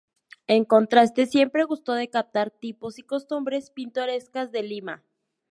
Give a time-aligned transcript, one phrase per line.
[0.47, 5.03] En contraste, siempre gustó de captar tipos y costumbres pintorescas de Lima.